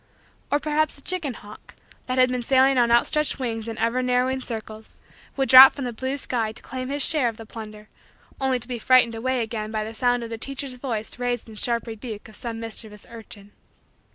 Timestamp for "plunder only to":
7.45-8.67